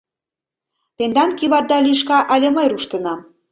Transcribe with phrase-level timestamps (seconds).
[0.97, 3.19] Тендан кӱварда лӱшка але мый руштынам?..